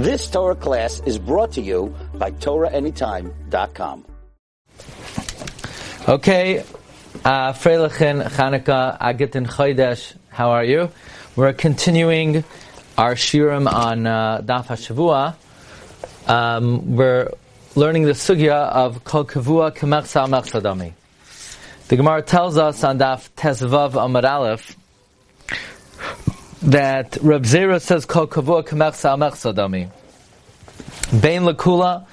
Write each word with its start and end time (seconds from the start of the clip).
This 0.00 0.30
Torah 0.30 0.54
class 0.54 1.02
is 1.04 1.18
brought 1.18 1.52
to 1.52 1.60
you 1.60 1.94
by 2.14 2.30
TorahAnytime.com. 2.30 4.06
Okay, 6.08 6.60
uh, 7.22 7.52
Freilichen, 7.52 8.24
Chanukah, 8.30 8.98
Agitin 8.98 9.46
Chodesh, 9.46 10.14
how 10.30 10.52
are 10.52 10.64
you? 10.64 10.90
We're 11.36 11.52
continuing 11.52 12.44
our 12.96 13.14
shirim 13.14 13.70
on 13.70 14.06
uh, 14.06 14.40
Daf 14.40 14.68
HaShavua. 14.68 15.34
Um, 16.26 16.96
we're 16.96 17.30
learning 17.74 18.04
the 18.04 18.12
sugya 18.12 18.70
of 18.72 19.04
Kol 19.04 19.26
Kavua 19.26 19.70
Kemechsa 19.76 20.26
Mechsadami. 20.26 20.94
The 21.88 21.96
Gemara 21.96 22.22
tells 22.22 22.56
us 22.56 22.82
on 22.84 22.98
Daf 22.98 23.28
Tezvav 23.36 24.02
Amar 24.02 24.24
Aleph 24.24 24.79
that 26.62 27.16
Reb 27.22 27.44
Zera 27.44 27.80
says 27.80 28.04
Kol 28.04 28.26
Kavua 28.26 28.66
Kemechsa 28.66 29.16
Mechsadami. 29.16 29.90
Bein 31.20 31.42
Lakula, 31.42 32.06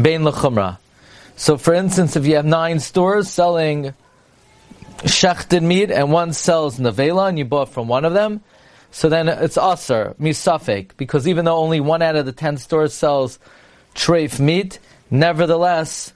Bein 0.00 0.22
Lachumra. 0.22 0.78
So, 1.36 1.56
for 1.56 1.74
instance, 1.74 2.16
if 2.16 2.26
you 2.26 2.36
have 2.36 2.44
nine 2.44 2.80
stores 2.80 3.28
selling 3.28 3.94
shechted 4.98 5.62
meat 5.62 5.90
and 5.90 6.12
one 6.12 6.32
sells 6.32 6.78
nevela 6.78 7.28
and 7.28 7.38
you 7.38 7.44
bought 7.44 7.68
from 7.68 7.88
one 7.88 8.04
of 8.04 8.12
them, 8.12 8.42
so 8.90 9.08
then 9.08 9.28
it's 9.28 9.56
aser, 9.56 10.14
misafek, 10.20 10.90
because 10.96 11.26
even 11.26 11.46
though 11.46 11.56
only 11.56 11.80
one 11.80 12.02
out 12.02 12.14
of 12.14 12.26
the 12.26 12.32
ten 12.32 12.58
stores 12.58 12.92
sells 12.92 13.38
treif 13.94 14.38
meat, 14.38 14.78
nevertheless, 15.10 16.12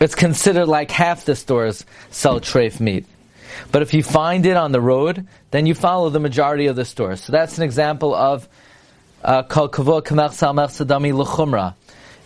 it's 0.00 0.14
considered 0.14 0.66
like 0.66 0.90
half 0.90 1.26
the 1.26 1.36
stores 1.36 1.84
sell 2.10 2.40
treif 2.40 2.80
meat. 2.80 3.04
But 3.72 3.82
if 3.82 3.94
you 3.94 4.02
find 4.02 4.46
it 4.46 4.56
on 4.56 4.72
the 4.72 4.80
road, 4.80 5.26
then 5.50 5.66
you 5.66 5.74
follow 5.74 6.10
the 6.10 6.20
majority 6.20 6.66
of 6.66 6.76
the 6.76 6.84
stores. 6.84 7.20
So 7.22 7.32
that's 7.32 7.58
an 7.58 7.64
example 7.64 8.14
of 8.14 8.48
uh. 9.22 9.42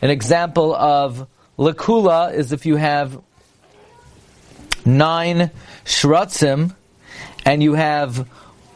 An 0.03 0.11
example 0.11 0.75
of 0.75 1.27
lakula 1.59 2.35
is 2.35 2.53
if 2.53 2.67
you 2.67 2.77
have 2.77 3.21
nine 4.85 5.51
shratzim 5.85 6.75
and 7.45 7.63
you 7.63 7.75
have 7.75 8.29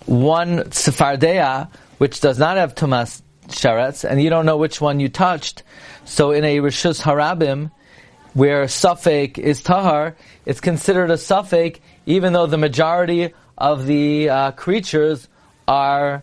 one 0.07 0.59
tzefardea 0.59 1.71
which 1.99 2.21
does 2.21 2.39
not 2.39 2.57
have 2.57 2.75
tumas 2.75 3.23
sharetz 3.49 4.09
and 4.09 4.23
you 4.23 4.31
don't 4.31 4.47
know 4.47 4.57
which 4.57 4.81
one 4.81 5.01
you 5.01 5.09
touched. 5.09 5.63
So 6.05 6.31
in 6.33 6.45
a 6.45 6.59
rishus 6.59 7.03
harabim 7.03 7.71
where 8.35 8.69
suffix 8.69 9.39
is 9.39 9.63
tahar, 9.63 10.17
it's 10.47 10.61
considered 10.61 11.11
a 11.11 11.19
suffix 11.19 11.81
even 12.09 12.33
though 12.33 12.47
the 12.47 12.57
majority 12.57 13.35
of 13.59 13.87
the 13.87 14.31
uh, 14.31 14.51
creatures 14.53 15.29
are 15.69 16.23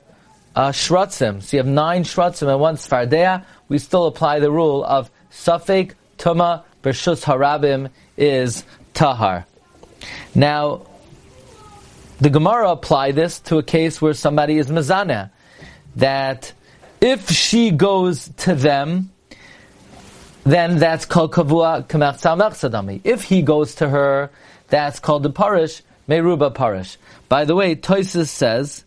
uh, 0.56 0.70
shratzim. 0.70 1.44
So 1.44 1.58
you 1.58 1.60
have 1.62 1.72
nine 1.72 2.04
shratzim 2.04 2.48
and 2.48 2.60
one 2.60 2.76
sfardea. 2.76 3.46
We 3.70 3.78
still 3.78 4.08
apply 4.08 4.40
the 4.40 4.50
rule 4.50 4.84
of 4.84 5.12
suffix 5.30 5.94
tuma 6.18 6.64
bershus 6.82 7.24
harabim 7.24 7.92
is 8.18 8.64
tahar. 8.96 9.46
Now, 10.34 10.88
the 12.20 12.32
Gemara 12.32 12.72
apply 12.72 13.12
this 13.12 13.40
to 13.42 13.60
a 13.60 13.64
case 13.64 14.02
where 14.02 14.16
somebody 14.16 14.58
is 14.58 14.68
mezana, 14.68 15.30
that 15.98 16.52
if 17.00 17.30
she 17.30 17.70
goes 17.70 18.30
to 18.38 18.56
them, 18.56 19.12
then 20.46 20.80
that's 20.80 21.06
called 21.06 21.32
kavua 21.34 21.88
kamach 21.88 23.02
If 23.04 23.24
he 23.26 23.44
goes 23.44 23.76
to 23.76 23.90
her, 23.90 24.32
that's 24.68 25.00
called 25.00 25.24
the 25.24 25.30
parish 25.30 25.82
meruba 26.08 26.54
parish. 26.54 26.98
By 27.30 27.46
the 27.46 27.56
way, 27.56 27.76
Toises 27.76 28.30
says 28.30 28.84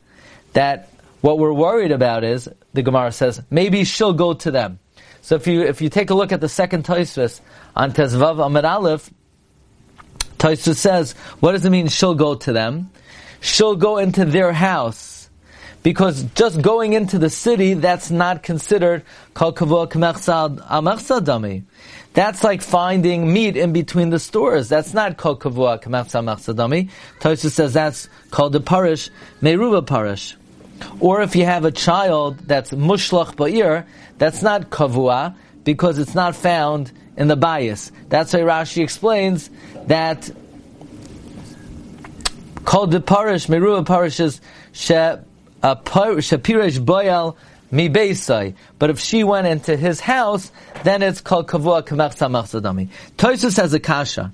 that 0.53 0.91
what 1.21 1.39
we're 1.39 1.53
worried 1.53 1.93
about 1.93 2.25
is 2.25 2.49
the 2.73 2.83
Gemara 2.83 3.13
says 3.13 3.43
maybe 3.51 3.85
she'll 3.85 4.13
go 4.13 4.35
to 4.35 4.51
them. 4.51 4.79
So 5.23 5.35
if 5.35 5.47
you 5.47 5.63
if 5.63 5.81
you 5.81 5.89
take 5.89 6.11
a 6.11 6.15
look 6.15 6.33
at 6.33 6.41
the 6.41 6.49
second 6.49 6.85
Toises 6.85 7.41
on 7.75 7.93
Tezvav 7.93 8.45
Amid 8.45 8.65
Aleph, 8.65 9.11
Toises 10.39 10.79
says, 10.79 11.13
what 11.41 11.53
does 11.53 11.65
it 11.65 11.71
mean 11.71 11.89
she'll 11.89 12.15
go 12.15 12.37
to 12.37 12.53
them? 12.53 12.91
She'll 13.41 13.77
go 13.77 13.99
into 13.99 14.25
their 14.25 14.53
house. 14.53 15.19
Because 15.83 16.25
just 16.35 16.61
going 16.61 16.93
into 16.93 17.19
the 17.19 17.31
city, 17.31 17.75
that's 17.75 18.11
not 18.11 18.43
considered 18.43 19.05
kol 19.35 19.53
dami. 19.53 21.65
That's 22.15 22.43
like 22.43 22.63
finding 22.63 23.33
meat 23.33 23.57
in 23.57 23.73
between 23.73 24.11
the 24.11 24.19
stores. 24.19 24.69
That's 24.69 24.93
not 24.95 25.17
called 25.17 25.41
kavua 25.41 25.81
dami. 25.81 26.91
Tosa 27.21 27.51
says 27.51 27.73
that's 27.75 28.09
called 28.31 28.53
the 28.53 28.61
parish, 28.61 29.11
meruba 29.41 29.87
parish. 29.87 30.37
Or 31.01 31.23
if 31.23 31.37
you 31.37 31.45
have 31.45 31.65
a 31.65 31.71
child 31.71 32.39
that's 32.39 32.71
mushlach 32.71 33.35
ba'ir, 33.37 33.87
that's 34.19 34.43
not 34.43 34.71
kavua 34.71 35.37
because 35.65 35.99
it's 35.99 36.15
not 36.15 36.35
found 36.35 36.91
in 37.17 37.29
the 37.29 37.37
bias. 37.37 37.93
That's 38.09 38.33
why 38.33 38.41
Rashi 38.41 38.83
explains 38.83 39.51
that 39.87 40.31
called 42.65 42.91
the 42.91 43.01
parish, 43.01 43.47
meruba 43.47 43.87
parish 43.87 44.19
is 44.21 44.41
Shapirish 44.73 45.21
Boyal 46.85 47.37
mi 47.71 47.89
beisai. 47.89 48.55
But 48.79 48.91
if 48.91 48.99
she 48.99 49.25
went 49.25 49.47
into 49.47 49.77
his 49.77 50.01
house, 50.01 50.51
then 50.85 51.03
it's 51.03 51.21
called 51.21 51.49
kavua 51.49 51.87
kamachsa 51.87 52.31
machsadami. 52.31 52.89
Toisus 53.17 53.57
has 53.57 53.75
a 53.75 53.81
kasha. 53.81 54.33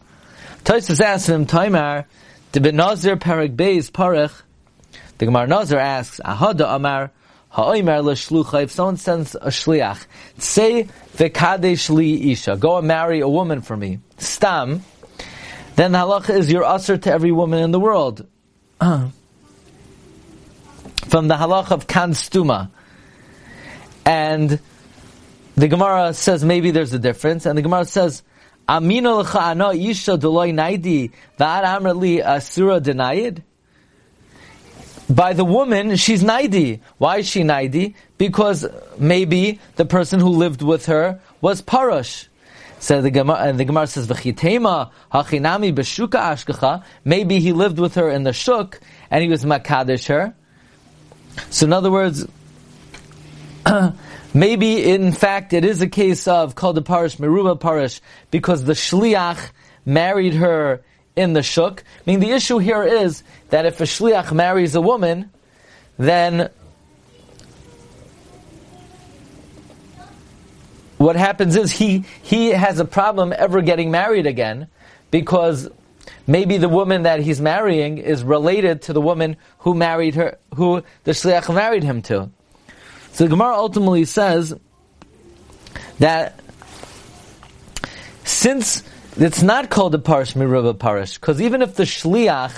Toisus 0.64 1.00
asks 1.00 1.28
him, 1.28 1.46
Taimar, 1.46 2.06
the 2.52 2.60
benazir 2.60 3.16
parak 3.16 3.54
beis 3.56 3.90
parich. 3.90 4.32
The 5.18 5.26
Gemara 5.26 5.46
Nazir 5.46 5.78
asks, 5.78 6.20
Ahada 6.24 6.74
Amar, 6.74 7.10
Ha'oimer 7.50 8.02
l'shlucha, 8.02 8.64
if 8.64 8.72
someone 8.72 8.96
sends 8.96 9.36
a 9.36 9.46
shliach, 9.46 10.06
say 10.38 10.88
v'kadesh 11.16 11.88
li 11.88 12.32
isha, 12.32 12.56
go 12.56 12.78
and 12.78 12.88
marry 12.88 13.20
a 13.20 13.28
woman 13.28 13.62
for 13.62 13.76
me, 13.76 14.00
stam, 14.18 14.82
then 15.76 15.92
the 15.92 15.98
halacha 15.98 16.30
is 16.30 16.50
you're 16.50 16.64
usher 16.64 16.96
to 16.96 17.12
every 17.12 17.30
woman 17.30 17.62
in 17.62 17.70
the 17.70 17.78
world. 17.78 18.26
from 18.80 19.12
the 21.28 21.36
halach 21.36 21.70
of 21.70 21.86
kanstuma. 21.86 22.70
And 24.04 24.60
the 25.56 25.68
Gemara 25.68 26.14
says 26.14 26.44
maybe 26.44 26.70
there's 26.70 26.92
a 26.92 26.98
difference, 26.98 27.46
and 27.46 27.56
the 27.56 27.62
Gemara 27.62 27.84
says, 27.84 28.22
Amina 28.68 29.18
ana 29.18 29.74
isha 29.74 30.16
deloy 30.16 30.52
naidi 30.52 31.12
v'ad 31.38 31.64
amrli 31.64 32.24
asura 32.24 32.80
denayid. 32.80 33.42
By 35.08 35.34
the 35.34 35.44
woman, 35.44 35.96
she's 35.96 36.24
naidi. 36.24 36.80
Why 36.96 37.18
is 37.18 37.28
she 37.28 37.42
naidi? 37.42 37.94
Because 38.16 38.66
maybe 38.98 39.60
the 39.76 39.84
person 39.84 40.18
who 40.18 40.30
lived 40.30 40.62
with 40.62 40.86
her 40.86 41.20
was 41.42 41.60
parush. 41.60 42.28
So 42.78 43.02
the 43.02 43.10
Gemara, 43.10 43.36
and 43.48 43.60
the 43.60 43.64
Gemara 43.64 43.86
says, 43.86 44.06
"V'chitema 44.06 44.90
hachinami 45.12 45.74
b'shuka 45.74 46.18
ashkacha." 46.18 46.84
Maybe 47.04 47.38
he 47.38 47.52
lived 47.52 47.78
with 47.78 47.96
her 47.96 48.10
in 48.10 48.24
the 48.24 48.32
shuk, 48.32 48.80
and 49.10 49.22
he 49.22 49.28
was 49.28 49.44
makadesh 49.44 50.08
her. 50.08 50.34
So 51.50 51.66
in 51.66 51.72
other 51.74 51.90
words, 51.90 52.26
maybe 54.34 54.84
in 54.84 55.12
fact 55.12 55.52
it 55.52 55.64
is 55.64 55.80
a 55.80 55.88
case 55.88 56.28
of 56.28 56.54
called 56.54 56.76
the 56.76 56.82
parish 56.82 57.16
meruba 57.16 57.58
parish 57.58 58.00
because 58.30 58.64
the 58.64 58.72
shliach 58.72 59.50
married 59.84 60.34
her 60.34 60.82
in 61.16 61.32
the 61.32 61.42
shuk. 61.42 61.82
I 61.82 62.10
mean, 62.10 62.20
the 62.20 62.30
issue 62.30 62.58
here 62.58 62.82
is 62.82 63.22
that 63.50 63.66
if 63.66 63.80
a 63.80 63.84
shliach 63.84 64.32
marries 64.32 64.74
a 64.74 64.80
woman, 64.80 65.30
then 65.98 66.50
what 70.98 71.16
happens 71.16 71.56
is 71.56 71.70
he 71.70 72.04
he 72.22 72.48
has 72.48 72.80
a 72.80 72.84
problem 72.84 73.32
ever 73.36 73.60
getting 73.60 73.90
married 73.90 74.26
again 74.26 74.68
because 75.10 75.68
maybe 76.26 76.56
the 76.56 76.68
woman 76.68 77.02
that 77.02 77.20
he's 77.20 77.40
marrying 77.40 77.98
is 77.98 78.24
related 78.24 78.82
to 78.82 78.92
the 78.92 79.00
woman 79.00 79.36
who 79.58 79.74
married 79.74 80.14
her, 80.16 80.38
who 80.56 80.82
the 81.04 81.12
shliach 81.12 81.54
married 81.54 81.84
him 81.84 82.02
to. 82.02 82.30
So 83.14 83.24
the 83.24 83.30
Gemara 83.30 83.54
ultimately 83.54 84.04
says 84.06 84.54
that 86.00 86.40
since 88.24 88.82
it's 89.16 89.40
not 89.40 89.70
called 89.70 89.94
a 89.94 90.00
parish 90.00 90.34
miruba 90.34 90.76
parish, 90.76 91.14
because 91.14 91.40
even 91.40 91.62
if 91.62 91.76
the 91.76 91.84
shliach 91.84 92.52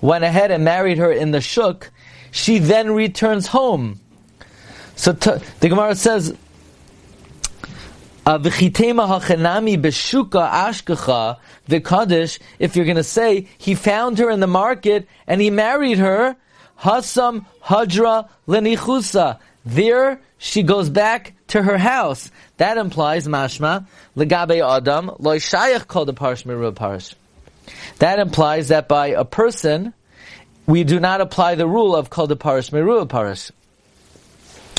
went 0.00 0.22
ahead 0.22 0.52
and 0.52 0.64
married 0.64 0.98
her 0.98 1.10
in 1.10 1.32
the 1.32 1.40
shuk, 1.40 1.90
she 2.30 2.58
then 2.60 2.92
returns 2.92 3.48
home. 3.48 3.98
So 4.94 5.14
t- 5.14 5.32
the 5.58 5.68
Gemara 5.68 5.96
says 5.96 6.32
ah, 8.24 8.38
beshuka 8.38 9.80
ashkacha 10.48 11.38
v'kadosh. 11.68 12.38
If 12.60 12.76
you're 12.76 12.84
going 12.84 12.98
to 12.98 13.02
say 13.02 13.48
he 13.58 13.74
found 13.74 14.18
her 14.18 14.30
in 14.30 14.38
the 14.38 14.46
market 14.46 15.08
and 15.26 15.40
he 15.40 15.50
married 15.50 15.98
her, 15.98 16.36
hasam 16.78 17.46
hadra 17.64 18.28
lenichusa. 18.46 19.40
There 19.64 20.20
she 20.38 20.62
goes 20.62 20.90
back 20.90 21.34
to 21.48 21.62
her 21.62 21.78
house. 21.78 22.30
That 22.56 22.78
implies 22.78 23.28
mashma 23.28 23.86
legabe 24.16 24.60
adam 24.64 25.10
loy 25.18 25.38
shayach 25.38 25.86
called 25.86 26.08
the 26.08 26.14
parish 26.14 26.44
parish. 26.74 27.14
That 27.98 28.18
implies 28.18 28.68
that 28.68 28.88
by 28.88 29.08
a 29.08 29.24
person 29.24 29.94
we 30.66 30.84
do 30.84 31.00
not 31.00 31.20
apply 31.20 31.54
the 31.54 31.66
rule 31.66 31.94
of 31.94 32.10
called 32.10 32.30
the 32.30 32.36
parish 32.36 32.70
parish. 32.70 33.50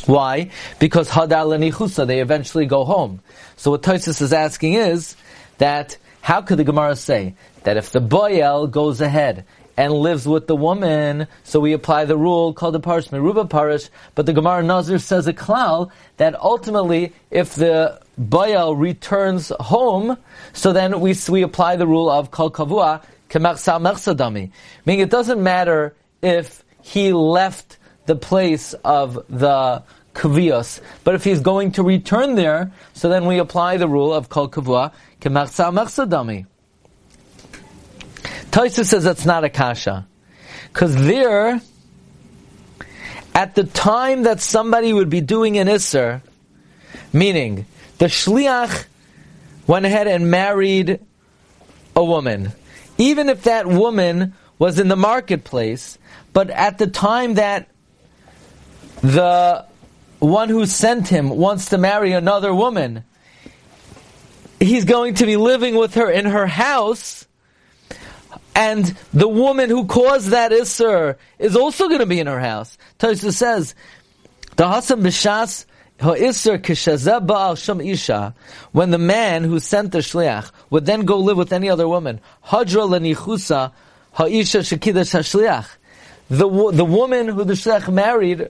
Why? 0.06 0.50
Because 0.80 1.10
hadar 1.10 1.46
lenichusa, 1.46 2.06
they 2.06 2.20
eventually 2.20 2.66
go 2.66 2.84
home. 2.84 3.22
So 3.56 3.72
what 3.72 3.84
Tosis 3.84 4.22
is 4.22 4.34
asking 4.34 4.74
is 4.74 5.16
that 5.60 5.98
how 6.22 6.42
could 6.42 6.58
the 6.58 6.64
Gemara 6.64 6.96
say 6.96 7.36
that 7.64 7.78
if 7.78 7.92
the 7.92 8.02
boyel 8.02 8.68
goes 8.68 9.00
ahead 9.00 9.46
and 9.78 9.94
lives 9.94 10.28
with 10.28 10.48
the 10.48 10.56
woman, 10.56 11.28
so 11.44 11.60
we 11.60 11.74
apply 11.74 12.06
the 12.06 12.18
rule 12.18 12.54
called 12.54 12.76
the 12.76 12.80
parish 12.80 13.08
meruba 13.10 13.50
parish, 13.50 13.90
but 14.16 14.26
the 14.26 14.34
Gemara 14.34 14.64
Nazir 14.64 15.00
says 15.00 15.28
a 15.28 15.34
klal 15.34 15.90
that 16.18 16.40
ultimately 16.40 17.14
if 17.32 17.56
the 17.56 18.00
boyel 18.18 18.76
returns 18.76 19.52
home, 19.60 20.18
so 20.54 20.74
then 20.74 21.00
we, 21.00 21.16
we 21.30 21.42
apply 21.42 21.76
the 21.76 21.88
rule 21.88 22.10
of 22.10 22.32
kol 22.32 22.52
kavua 22.52 23.04
kemachsal 23.30 23.82
mechsadami. 23.82 24.52
Meaning 24.86 25.02
it 25.02 25.10
doesn't 25.10 25.42
matter 25.42 25.96
if 26.22 26.64
he 26.82 27.14
left 27.14 27.78
the 28.06 28.16
place 28.16 28.74
of 28.86 29.26
the 29.30 29.82
kavios, 30.14 30.82
but 31.04 31.16
if 31.16 31.24
he's 31.24 31.40
going 31.40 31.72
to 31.72 31.82
return 31.82 32.36
there, 32.36 32.72
so 32.94 33.10
then 33.10 33.26
we 33.26 33.40
apply 33.40 33.78
the 33.78 33.88
rule 33.88 34.14
of 34.14 34.30
kol 34.30 34.50
kavua 34.50 34.92
kemachsal 35.20 35.74
mechsadami. 35.74 36.46
Taisa 38.54 38.86
says 38.86 39.04
that's 39.04 39.26
not 39.26 39.44
a 39.44 39.50
kasha. 39.50 40.06
Because 40.72 40.96
there, 40.96 41.60
at 43.34 43.56
the 43.56 43.64
time 43.64 44.24
that 44.24 44.42
somebody 44.42 44.94
would 44.94 45.10
be 45.10 45.22
doing 45.22 45.58
an 45.58 45.68
Isser, 45.68 46.22
meaning 47.12 47.66
the 47.98 48.06
Shliach 48.06 48.86
went 49.66 49.88
ahead 49.88 50.06
and 50.06 50.30
married 50.30 51.00
a 51.96 52.06
woman, 52.06 52.52
even 53.00 53.28
if 53.28 53.42
that 53.44 53.66
woman 53.66 54.36
was 54.60 54.78
in 54.78 54.88
the 54.88 54.96
marketplace, 54.96 55.98
but 56.32 56.52
at 56.52 56.78
the 56.78 56.86
time 56.86 57.34
that 57.34 57.70
the 59.02 59.66
one 60.20 60.50
who 60.50 60.68
sent 60.68 61.08
him 61.08 61.30
wants 61.30 61.70
to 61.70 61.80
marry 61.80 62.12
another 62.12 62.54
woman, 62.54 63.04
he's 64.60 64.86
going 64.86 65.16
to 65.16 65.26
be 65.26 65.38
living 65.38 65.74
with 65.74 65.96
her 65.96 66.12
in 66.12 66.26
her 66.26 66.46
house, 66.46 67.26
and 68.56 68.96
the 69.14 69.28
woman 69.28 69.70
who 69.70 69.86
caused 69.86 70.30
that 70.30 70.52
Isser 70.52 71.18
is 71.40 71.56
also 71.56 71.88
going 71.88 72.00
to 72.00 72.06
be 72.06 72.20
in 72.20 72.28
her 72.28 72.40
house. 72.40 72.78
Tosa 73.00 73.32
says, 73.32 73.76
the 74.56 74.66
Hasam 74.66 75.02
Bishas, 75.02 75.66
when 78.72 78.92
the 78.92 78.98
man 78.98 79.44
who 79.44 79.60
sent 79.60 79.92
the 79.92 80.00
shliach 80.00 80.52
would 80.70 80.86
then 80.86 81.06
go 81.06 81.18
live 81.18 81.38
with 81.38 81.54
any 81.54 81.70
other 81.70 81.88
woman, 81.88 82.20
hadra 82.46 82.88
lenichusa 82.90 83.72
ha'isha 84.14 84.60
shekidash 84.62 85.14
hashliach, 85.14 85.68
the 86.30 86.72
the 86.72 86.84
woman 86.84 87.28
who 87.30 87.46
the 87.46 87.54
shliach 87.54 87.94
married 87.94 88.50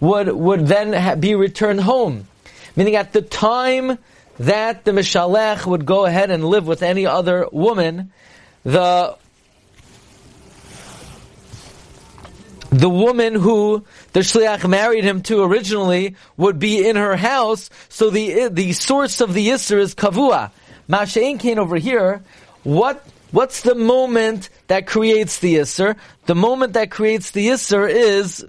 would 0.00 0.28
would 0.28 0.66
then 0.66 1.20
be 1.20 1.34
returned 1.34 1.80
home, 1.82 2.26
meaning 2.74 2.96
at 2.96 3.12
the 3.12 3.22
time 3.22 3.98
that 4.38 4.84
the 4.84 4.92
mishalech 4.92 5.66
would 5.66 5.84
go 5.84 6.06
ahead 6.06 6.30
and 6.30 6.44
live 6.44 6.66
with 6.66 6.82
any 6.82 7.04
other 7.04 7.46
woman, 7.52 8.12
the 8.64 9.14
the 12.70 12.88
woman 12.88 13.34
who 13.34 13.84
the 14.12 14.20
shliach 14.20 14.68
married 14.68 15.04
him 15.04 15.22
to 15.22 15.42
originally 15.42 16.16
would 16.36 16.58
be 16.58 16.86
in 16.86 16.96
her 16.96 17.16
house, 17.16 17.70
so 17.88 18.10
the 18.10 18.48
the 18.48 18.72
source 18.72 19.20
of 19.20 19.34
the 19.34 19.48
isser 19.48 19.78
is 19.78 19.94
kavua. 19.94 20.50
Masha'in 20.88 21.38
came 21.38 21.58
over 21.58 21.76
here. 21.76 22.22
What 22.64 23.04
what's 23.30 23.62
the 23.62 23.74
moment 23.74 24.50
that 24.66 24.86
creates 24.86 25.38
the 25.38 25.56
isser? 25.56 25.96
The 26.26 26.34
moment 26.34 26.74
that 26.74 26.90
creates 26.90 27.30
the 27.30 27.48
isser 27.48 27.88
is 27.88 28.44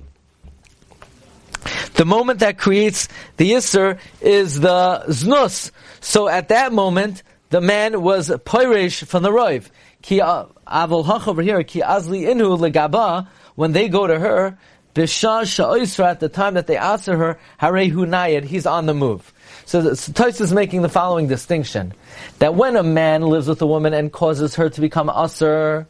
the 1.95 2.06
moment 2.06 2.39
that 2.39 2.57
creates 2.57 3.07
the 3.38 3.51
isser 3.51 4.00
is 4.22 4.60
the 4.60 5.04
znus. 5.07 5.72
So 6.01 6.27
at 6.27 6.50
that 6.50 6.72
moment, 6.72 7.24
the 7.50 7.62
man 7.62 8.01
was 8.01 8.31
poirish 8.45 9.04
from 9.04 9.24
the 9.24 9.31
roiv. 9.31 9.69
Ki 10.01 10.19
avol 10.19 11.27
over 11.27 11.42
here. 11.42 11.63
Ki 11.63 11.81
azli 11.81 12.24
inu 12.24 12.57
legaba 12.57 13.27
when 13.59 13.73
they 13.73 13.89
go 13.89 14.07
to 14.07 14.17
her, 14.17 14.57
Bishah 14.95 15.41
Sha'isra, 15.41 16.11
at 16.11 16.21
the 16.21 16.29
time 16.29 16.53
that 16.53 16.65
they 16.65 16.77
answer 16.77 17.17
her, 17.17 17.39
Harehu 17.59 18.07
Nayad, 18.07 18.45
he's 18.45 18.65
on 18.65 18.85
the 18.85 18.94
move. 18.94 19.33
So, 19.65 19.95
Tais 19.95 20.39
is 20.39 20.53
making 20.53 20.81
the 20.81 20.88
following 20.88 21.27
distinction. 21.27 21.94
That 22.38 22.56
when 22.56 22.77
a 22.77 22.83
man 22.83 23.21
lives 23.21 23.50
with 23.50 23.61
a 23.61 23.67
woman 23.67 23.94
and 23.94 24.13
causes 24.13 24.56
her 24.56 24.69
to 24.69 24.79
become 24.79 25.09
Asr, 25.09 25.88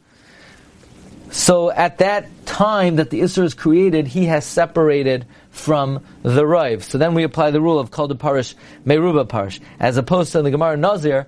so 1.30 1.69
at 1.69 2.00
that 2.00 2.25
time 2.48 2.95
that 2.95 3.12
the 3.12 3.19
Isra 3.21 3.44
is 3.44 3.54
created, 3.54 4.07
he 4.07 4.25
has 4.25 4.45
separated 4.45 5.27
from 5.51 6.04
the 6.24 6.48
Rive. 6.48 6.83
So 6.83 6.98
then 6.98 7.13
we 7.13 7.22
apply 7.22 7.51
the 7.51 7.62
rule 7.62 7.77
of 7.77 7.92
Kal 7.92 8.07
Parish, 8.15 8.56
Meruba 8.83 9.30
Parish. 9.30 9.62
As 9.80 9.95
opposed 9.95 10.31
to 10.31 10.42
the 10.42 10.50
Gemara 10.50 10.75
Nazir, 10.75 11.27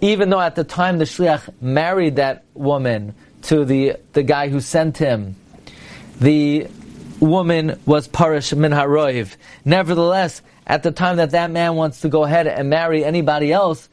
even 0.00 0.30
though 0.30 0.40
at 0.40 0.54
the 0.54 0.62
time 0.62 0.98
the 0.98 1.04
Shliach 1.04 1.52
married 1.60 2.14
that 2.14 2.44
woman 2.54 3.16
to 3.42 3.64
the, 3.64 3.96
the 4.12 4.22
guy 4.22 4.48
who 4.48 4.60
sent 4.60 4.98
him, 4.98 5.34
the 6.20 6.68
woman 7.20 7.80
was 7.86 8.08
parish 8.08 8.52
min 8.52 8.72
haroiv. 8.72 9.36
Nevertheless, 9.64 10.42
at 10.66 10.82
the 10.82 10.90
time 10.90 11.16
that 11.16 11.32
that 11.32 11.50
man 11.50 11.74
wants 11.74 12.00
to 12.00 12.08
go 12.08 12.24
ahead 12.24 12.46
and 12.46 12.70
marry 12.70 13.04
anybody 13.04 13.52
else, 13.52 13.88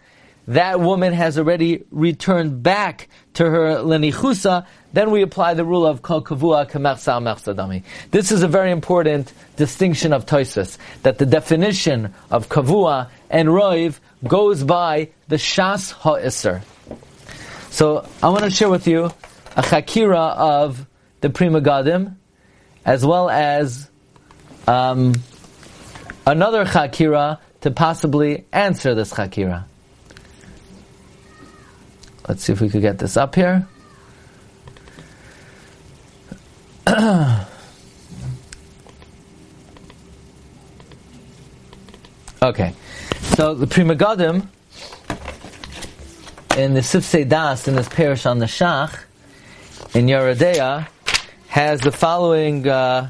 that 0.48 0.80
woman 0.80 1.14
has 1.14 1.38
already 1.38 1.84
returned 1.92 2.64
back 2.64 3.08
to 3.36 3.50
her 3.50 3.76
lenichusa. 3.78 4.66
Then 4.94 5.12
we 5.12 5.22
apply 5.22 5.54
the 5.54 5.64
rule 5.64 5.86
of 5.86 6.02
kol 6.02 6.24
kavua 6.24 6.70
mechsadami. 6.70 7.84
This 8.10 8.32
is 8.32 8.44
a 8.44 8.48
very 8.48 8.72
important 8.72 9.32
distinction 9.56 10.14
of 10.14 10.26
Toisus, 10.26 10.78
that 11.04 11.20
the 11.20 11.26
definition 11.26 12.14
of 12.30 12.50
kavua 12.50 13.10
and 13.30 13.50
roiv 13.50 14.00
goes 14.28 14.64
by 14.64 15.10
the 15.28 15.38
shas 15.38 15.92
ha'isr. 15.92 16.62
So 17.70 18.06
I 18.22 18.30
want 18.30 18.44
to 18.44 18.50
share 18.50 18.70
with 18.70 18.88
you 18.88 19.06
a 19.06 19.62
chakira 19.62 20.36
of 20.36 20.86
the 21.22 21.30
Pri 21.30 21.48
Megadim, 21.48 22.16
as 22.84 23.06
well 23.06 23.30
as 23.30 23.90
um, 24.68 25.14
another 26.26 26.66
Chakira 26.66 27.38
to 27.62 27.72
possibly 27.72 28.46
answer 28.52 28.94
this 28.96 29.14
Chakira. 29.14 29.64
Let's 32.28 32.44
see 32.44 32.52
if 32.54 32.60
we 32.62 32.70
could 32.70 32.82
get 32.82 32.98
this 32.98 33.16
up 33.18 33.36
here. 33.36 33.68
okay, 42.42 42.74
so 43.36 43.54
the 43.54 43.68
Pri 43.68 43.84
Megadim 43.84 44.48
in 46.58 46.74
the 46.74 46.82
Sifsei 46.82 47.28
Das 47.30 47.68
in 47.68 47.76
this 47.76 47.88
parish 47.88 48.26
on 48.26 48.40
the 48.40 48.48
Shach 48.48 49.04
in 49.94 50.08
Yoreh 50.08 50.36
De'ah 50.36 50.88
has 51.52 51.82
the 51.82 51.92
following 51.92 52.66
uh, 52.66 53.10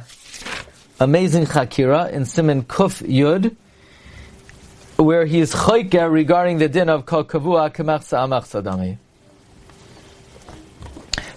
amazing 1.00 1.46
chakira 1.46 2.12
in 2.12 2.26
Simon 2.26 2.64
Kuf 2.64 3.08
Yud, 3.08 3.56
where 4.98 5.28
he 5.28 5.40
is 5.40 5.54
choyker 5.54 6.12
regarding 6.12 6.58
the 6.58 6.68
din 6.68 6.90
of 6.90 7.06
kol 7.06 7.24
kavua 7.24 7.72
kemachsa 7.72 8.18
amach 8.18 8.46
sadami. 8.50 8.98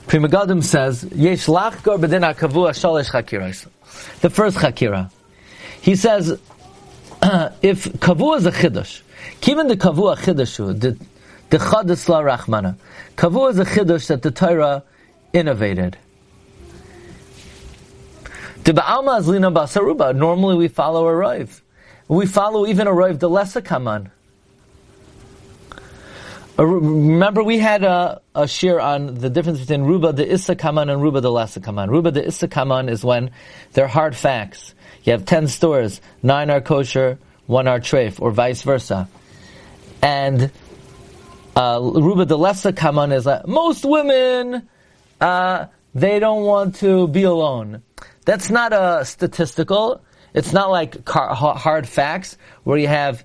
Pri 0.06 0.18
Megadim 0.18 0.64
says, 0.64 1.04
Yesh 1.14 1.44
lachgor 1.44 1.99
bedin 1.99 2.23
kavua 2.34 2.70
shalish 2.70 3.11
chakiras. 3.11 3.66
The 4.23 4.30
first 4.30 4.56
chakira. 4.56 5.11
He 5.82 5.96
says, 5.96 6.30
if 7.61 7.84
kavua 7.84 8.38
is 8.38 8.46
a 8.46 8.50
chiddush, 8.50 9.02
given 9.42 9.68
the 9.68 9.76
kavua 9.76 10.16
chiddushu, 10.16 10.80
the 10.80 10.99
the 11.50 11.58
chadus 11.58 12.08
la 12.08 12.23
rachmana, 12.23 12.76
kavua 13.14 13.50
is 13.50 13.58
a 13.58 13.66
chiddush 13.66 14.06
that 14.06 14.23
the 14.23 14.30
Torah 14.30 14.82
innovated. 15.34 15.99
The 18.64 18.73
Ba'amazlina 18.73 19.52
Ba'saruba 19.52 20.16
normally 20.16 20.56
we 20.56 20.68
follow 20.68 21.06
a 21.06 21.14
rive. 21.14 21.62
We 22.09 22.25
follow 22.25 22.66
even 22.66 22.87
a 22.87 22.92
rive, 22.94 23.18
the 23.18 23.28
lesser 23.28 23.61
kaman. 23.61 24.11
Remember, 26.56 27.42
we 27.42 27.59
had 27.59 27.85
a, 27.85 28.23
a 28.35 28.49
share 28.49 28.80
on 28.80 29.16
the 29.16 29.28
difference 29.28 29.61
between 29.61 29.83
Ruba 29.83 30.12
the 30.12 30.33
Issa 30.33 30.54
Kaman 30.54 30.88
and 30.88 31.02
Ruba 31.02 31.21
the 31.21 31.30
Lassa 31.30 31.61
Kaman. 31.61 31.90
Ruba 31.90 32.12
the 32.12 32.25
Issa 32.26 32.47
Kaman 32.49 32.88
is 32.88 33.04
when 33.04 33.33
they're 33.73 33.88
hard 33.88 34.16
facts. 34.16 34.75
You 35.02 35.12
have 35.12 35.26
ten 35.26 35.49
stores, 35.49 36.00
nine 36.23 36.50
are 36.50 36.61
kosher, 36.61 37.18
one 37.47 37.66
are 37.66 37.80
treif, 37.80 38.21
or 38.21 38.30
vice 38.30 38.62
versa. 38.62 39.09
And 40.00 40.50
uh, 41.56 41.80
Ruba 41.83 42.25
the 42.25 42.38
Lassa 42.38 42.73
Kaman 42.73 43.12
is 43.12 43.26
like, 43.26 43.47
most 43.47 43.85
women, 43.85 44.68
uh, 45.21 45.66
they 45.92 46.18
don't 46.21 46.44
want 46.44 46.76
to 46.76 47.09
be 47.09 47.25
alone. 47.25 47.83
That's 48.25 48.50
not 48.50 48.73
a 48.73 49.04
statistical. 49.04 50.00
It's 50.35 50.52
not 50.52 50.71
like 50.71 51.09
hard 51.09 51.88
facts 51.88 52.37
where 52.64 52.78
you 52.78 52.88
have 52.88 53.25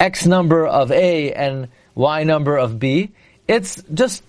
X 0.00 0.26
number 0.26 0.66
of 0.66 0.90
A 0.92 1.32
and 1.32 1.68
Y 1.94 2.24
number 2.24 2.56
of 2.56 2.78
B. 2.78 3.12
It's 3.46 3.82
just 3.94 4.22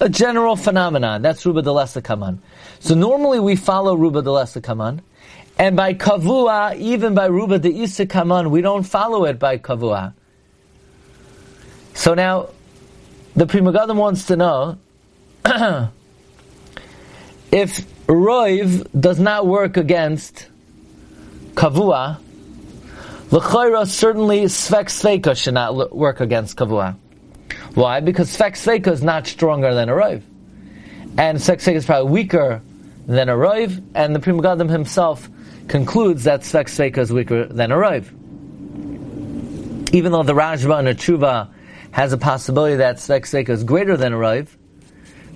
a 0.00 0.08
general 0.08 0.56
phenomenon. 0.56 1.22
That's 1.22 1.46
Ruba 1.46 1.62
de 1.62 1.72
Lesa 1.72 2.02
Kaman. 2.02 2.42
So 2.80 2.94
normally 2.94 3.40
we 3.40 3.56
follow 3.56 3.94
Ruba 3.94 4.22
de 4.22 4.32
Lesa 4.32 4.60
Kaman, 4.60 5.02
And 5.56 5.76
by 5.76 5.94
kavua, 5.94 6.76
even 6.76 7.14
by 7.14 7.26
ruba 7.26 7.58
de 7.60 7.70
isa 7.70 8.06
kaman, 8.06 8.50
we 8.50 8.60
don't 8.60 8.82
follow 8.82 9.24
it 9.24 9.38
by 9.38 9.58
kavua. 9.58 10.12
So 11.94 12.14
now, 12.14 12.48
the 13.36 13.46
Pri 13.46 13.60
Megadim 13.60 13.94
wants 13.96 14.26
to 14.26 14.36
know 14.36 14.78
if 17.52 17.86
roiv 18.06 18.86
does 18.98 19.18
not 19.18 19.46
work 19.46 19.76
against 19.76 20.48
kavua, 21.54 22.18
l'chayra 23.30 23.86
certainly 23.86 24.44
svek 24.44 24.86
sveika 24.86 25.36
should 25.36 25.54
not 25.54 25.94
work 25.94 26.20
against 26.20 26.56
kavua. 26.56 26.96
Why? 27.74 28.00
Because 28.00 28.34
svek 28.34 28.52
sveika 28.52 28.88
is 28.88 29.02
not 29.02 29.26
stronger 29.26 29.74
than 29.74 29.88
a 29.88 29.92
roiv, 29.92 30.22
and 31.18 31.38
svek 31.38 31.62
sveika 31.62 31.76
is 31.76 31.86
probably 31.86 32.10
weaker 32.10 32.62
than 33.06 33.28
a 33.28 33.34
roiv, 33.34 33.82
and 33.94 34.14
the 34.14 34.20
Pri 34.20 34.32
Megadim 34.32 34.70
himself 34.70 35.28
concludes 35.68 36.24
that 36.24 36.40
Svek 36.40 36.66
Sveika 36.66 36.98
is 36.98 37.12
weaker 37.12 37.46
than 37.46 37.72
a 37.72 37.78
Rav. 37.78 38.10
Even 39.92 40.12
though 40.12 40.22
the 40.22 40.34
Rashba 40.34 40.78
and 40.78 40.88
the 40.88 40.94
Tshuva 40.94 41.50
has 41.92 42.12
a 42.12 42.18
possibility 42.18 42.76
that 42.76 42.96
Svek 42.96 43.22
Sveika 43.22 43.50
is 43.50 43.64
greater 43.64 43.96
than 43.96 44.12
a 44.12 44.18
Rav, 44.18 44.56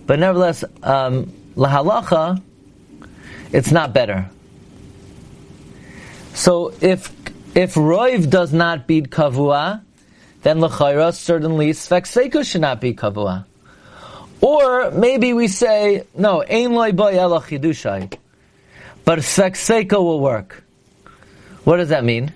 but 0.06 0.18
nevertheless, 0.18 0.64
um, 0.82 1.32
Lahalacha, 1.54 2.42
it's 3.52 3.70
not 3.70 3.92
better. 3.92 4.30
So 6.34 6.72
if 6.80 7.12
if 7.54 7.74
Roiv 7.74 8.30
does 8.30 8.52
not 8.52 8.86
beat 8.86 9.10
Kavua, 9.10 9.82
then 10.42 10.60
L'chayra 10.60 11.12
certainly 11.14 11.70
Svek 11.70 12.02
Sveika 12.02 12.44
should 12.44 12.60
not 12.60 12.80
be 12.80 12.94
Kavua. 12.94 13.44
Or 14.40 14.92
maybe 14.92 15.32
we 15.32 15.48
say, 15.48 16.04
no, 16.14 16.44
Ein 16.44 16.74
Loi 16.74 16.92
Boy 16.92 17.14
Chidushai 17.14 18.16
but 19.08 19.20
Sekseka 19.20 19.96
will 19.96 20.20
work. 20.20 20.62
What 21.64 21.78
does 21.78 21.88
that 21.88 22.04
mean? 22.04 22.30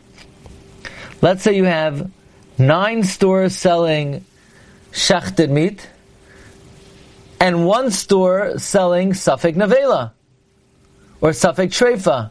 Let's 1.20 1.42
say 1.42 1.54
you 1.54 1.64
have 1.64 2.10
nine 2.56 3.04
stores 3.04 3.54
selling 3.54 4.24
shachted 4.90 5.50
meat 5.50 5.86
and 7.38 7.66
one 7.66 7.90
store 7.90 8.58
selling 8.58 9.12
Suffolk 9.12 9.54
Navela 9.54 10.12
or 11.22 11.32
Suffolk 11.32 11.70
Trefa. 11.70 12.30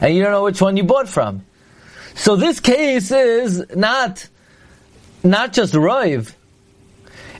And 0.00 0.14
you 0.14 0.22
don't 0.22 0.32
know 0.32 0.42
which 0.42 0.60
one 0.60 0.76
you 0.76 0.82
bought 0.82 1.08
from. 1.08 1.44
So 2.14 2.34
this 2.34 2.58
case 2.58 3.12
is 3.12 3.64
not, 3.76 4.26
not 5.22 5.52
just 5.52 5.74
Roiv. 5.74 6.34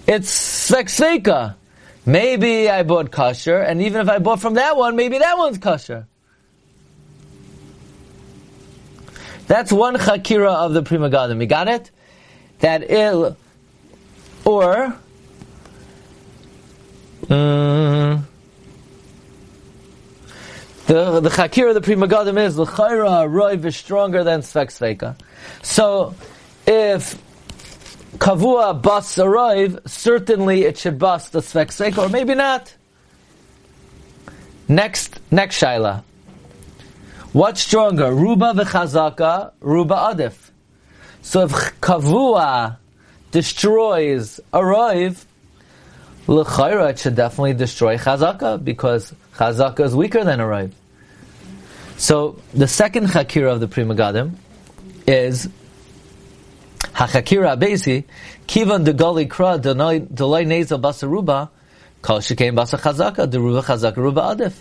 It's 0.07 0.71
Sveksveka. 0.71 1.57
Maybe 2.07 2.69
I 2.69 2.83
bought 2.83 3.11
kosher, 3.11 3.59
and 3.59 3.83
even 3.83 4.03
if 4.03 4.09
I 4.09 4.19
bought 4.19 4.41
from 4.41 4.55
that 4.55 4.77
one, 4.77 4.97
maybe 4.97 5.19
that 5.19 5.37
one's 5.39 5.59
kosher. 5.59 6.07
That's 9.47 9.73
one 9.73 9.97
chakira 9.97 10.55
of 10.55 10.73
the 10.75 10.83
Pri 10.83 10.99
Megadim. 10.99 11.41
You 11.41 11.47
got 11.47 11.69
it? 11.69 11.91
That 12.61 12.91
il, 12.91 13.37
or, 14.45 14.97
um, 17.29 17.80
the 20.91 21.21
the 21.21 21.29
chakira 21.29 21.69
of 21.69 21.75
the 21.75 21.81
Pri 21.81 21.95
Megadim 21.95 22.37
is 22.45 22.59
l'chayra 22.59 23.29
roiv 23.31 23.65
is 23.65 23.77
stronger 23.77 24.25
than 24.25 24.41
svek 24.41 24.71
sveka. 24.77 25.15
So, 25.63 26.17
if 26.67 27.17
kavua 28.19 28.83
bus 28.83 29.17
arrive, 29.21 29.79
certainly 29.87 30.65
it 30.65 30.79
should 30.79 30.99
bust 30.99 31.31
the 31.31 31.39
svek 31.39 31.97
or 31.97 32.09
maybe 32.09 32.35
not. 32.35 32.75
Next, 34.67 35.21
next 35.31 35.61
shaila. 35.61 36.03
What's 37.33 37.61
stronger, 37.61 38.13
ruba 38.13 38.53
v'chazaka, 38.57 39.53
ruba 39.61 39.95
adif? 39.95 40.51
So 41.23 41.43
if 41.45 41.53
kavua 41.81 42.79
destroys 43.31 44.41
arrive, 44.53 45.25
l'chayra 46.27 46.91
it 46.91 46.99
should 46.99 47.15
definitely 47.15 47.55
destroy 47.55 47.97
chazaka 47.97 48.63
because 48.65 49.15
chazaka 49.37 49.85
is 49.85 49.95
weaker 49.95 50.25
than 50.25 50.41
arrive. 50.41 50.75
So 52.01 52.41
the 52.55 52.67
second 52.67 53.09
chakira 53.09 53.53
of 53.53 53.61
the 53.61 53.69
Pri 53.69 53.85
Megadim 53.85 54.33
is 55.07 55.51
Hachakira 56.79 57.55
Abesi, 57.55 58.05
Kivan 58.49 58.85
de 58.85 58.95
Goli 58.95 59.29
Kra, 59.29 59.61
Delay 59.61 60.01
Nezel 60.47 60.81
Basaruba, 60.81 61.51
Kol 62.01 62.21
Shekem 62.21 62.57
Basa 62.57 62.81
Chazaka, 62.81 63.31
Deruba 63.31 63.63
Chazaka 63.63 63.99
Ruba 63.99 64.35
Adif. 64.35 64.55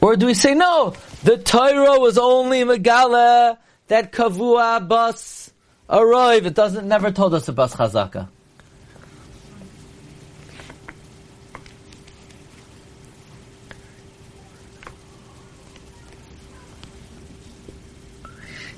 Or 0.00 0.16
do 0.16 0.26
we 0.26 0.34
say 0.34 0.54
no? 0.56 0.96
The 1.22 1.38
Torah 1.38 2.00
was 2.00 2.18
only 2.18 2.64
Megala 2.64 3.56
that 3.86 4.10
Kavua 4.10 4.88
Bas 4.88 5.52
arrive. 5.88 6.46
It 6.46 6.54
doesn't 6.54 6.88
never 6.88 7.12
told 7.12 7.34
us 7.34 7.46
about 7.46 7.70
Chazaka. 7.70 8.26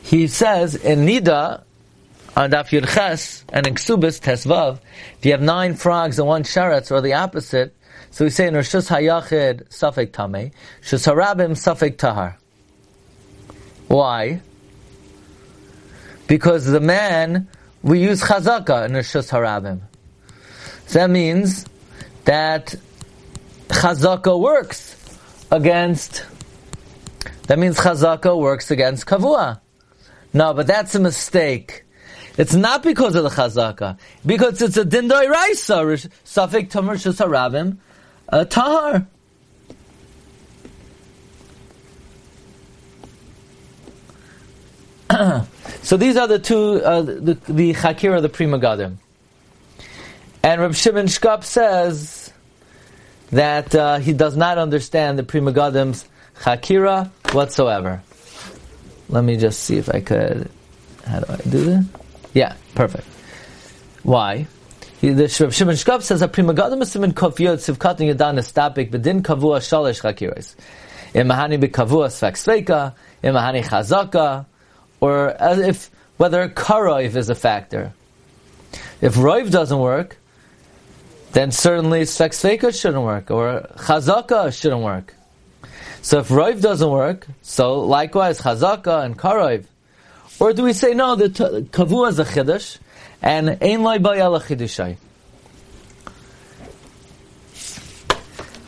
He 0.07 0.29
says 0.29 0.77
in 0.77 1.01
Nida, 1.01 1.65
on 2.37 2.53
Daf 2.53 3.45
and 3.53 3.67
in 3.67 3.75
Ksubis 3.75 4.21
Tesvav, 4.21 4.79
if 5.19 5.27
you 5.27 5.33
have 5.33 5.43
nine 5.43 5.75
frogs 5.75 6.21
and 6.21 6.29
one 6.29 6.45
sharetz, 6.45 6.93
or 6.93 7.01
the 7.01 7.15
opposite, 7.15 7.75
so 8.13 8.25
we 8.25 8.31
say 8.31 8.47
in 8.47 8.55
Rishus 8.55 8.89
Hayachid 8.89 9.69
Safek 9.71 10.13
Tameh, 10.13 10.53
Shus 10.81 11.13
Harabim 11.13 11.57
Safek 11.57 11.99
Tahar. 11.99 12.39
Why? 13.89 14.43
Because 16.29 16.67
the 16.67 16.79
man, 16.79 17.49
we 17.83 18.01
use 18.01 18.23
Chazaka 18.23 18.87
in 18.87 18.93
Rishus 18.93 19.33
Harabim. 19.33 19.81
So 20.87 21.01
that 21.01 21.11
means 21.11 21.67
that 22.27 22.77
Chazaka 23.71 24.41
works 24.41 25.19
against, 25.51 26.25
that 27.49 27.59
means 27.59 27.77
Chazaka 27.77 28.39
works 28.39 28.71
against 28.71 29.05
Kavua. 29.07 29.63
No, 30.37 30.53
but 30.53 30.67
that's 30.67 30.95
a 30.95 31.01
mistake. 31.01 31.85
It's 32.37 32.53
not 32.53 32.83
because 32.83 33.15
of 33.15 33.23
the 33.23 33.31
chazaka, 33.31 33.99
because 34.27 34.61
it's 34.61 34.77
a 34.77 34.85
dindoi 34.85 35.31
raisa, 35.31 35.77
safik 36.27 36.69
tamar 36.69 36.97
harabim, 36.97 37.79
a 38.29 38.45
tahar. 38.45 39.07
so 45.83 45.97
these 45.97 46.19
are 46.19 46.29
the 46.29 46.39
two, 46.39 46.83
uh, 46.85 47.01
the, 47.01 47.39
the 47.49 47.73
chakira, 47.73 48.21
the 48.21 48.29
Pri 48.29 48.45
Megadim. 48.45 48.97
And 50.43 50.61
Reb 50.61 50.75
Shimon 50.75 51.07
Shkop 51.07 51.45
says 51.45 52.31
that 53.31 53.75
uh, 53.75 54.01
he 54.01 54.13
does 54.13 54.37
not 54.37 54.59
understand 54.59 55.19
the 55.19 55.23
Pri 55.23 55.41
Megadim's 55.41 56.05
chakira 56.43 57.09
whatsoever. 57.33 58.03
Let 59.09 59.25
me 59.25 59.37
just 59.37 59.61
see 59.63 59.77
if 59.79 59.89
I 59.89 60.01
could. 60.01 60.51
How 61.07 61.21
do 61.21 61.33
I 61.33 61.37
do 61.37 61.65
this? 61.65 61.85
Yeah, 62.35 62.55
perfect. 62.75 63.07
Why? 64.03 64.47
He, 65.01 65.11
the 65.11 65.29
Shimon 65.29 65.75
Shkop 65.75 66.03
says 66.03 66.23
a 66.23 66.29
Pri 66.29 66.43
Megadim 66.43 66.85
simin 66.85 67.13
kofiyot 67.13 67.59
sivkatan 67.59 68.15
yadan 68.15 68.39
estapik 68.39 68.91
bedin 68.91 69.23
kavua 69.23 69.61
shalish 69.61 70.01
chakiris. 70.03 70.55
Imahani 71.15 71.63
bekavua 71.63 72.09
svek 72.09 72.33
sveika, 72.33 72.95
imahani 73.23 73.63
chazaka, 73.63 74.47
or 75.01 75.29
as 75.29 75.59
if 75.59 75.91
whether 76.17 76.49
karoiv 76.49 77.15
is 77.15 77.29
a 77.29 77.35
factor. 77.35 77.93
If 79.01 79.15
roiv 79.15 79.51
doesn't 79.51 79.79
work, 79.79 80.17
then 81.33 81.53
certainly 81.53 82.03
svek 82.03 82.33
shouldn't 82.81 83.03
work, 83.03 83.31
or 83.31 83.69
chazaka 83.77 84.59
shouldn't 84.59 84.83
work. 84.83 85.15
So 86.07 86.21
if 86.21 86.29
roiv 86.29 86.61
doesn't 86.63 86.89
work, 86.89 87.27
so 87.43 87.81
likewise 87.81 88.41
chazaka 88.41 89.05
and 89.05 89.19
karoiv 89.19 89.67
or 90.39 90.53
do 90.53 90.63
we 90.63 90.73
say 90.73 90.95
no? 90.95 91.17
The 91.17 91.29
kavua 91.29 92.11
is 92.11 92.21
a 92.21 92.25
chiddush, 92.25 92.79
and 93.21 93.59
ein 93.61 93.83
loy 93.83 93.99
bayala 93.99 94.41
chiddushay. 94.41 94.99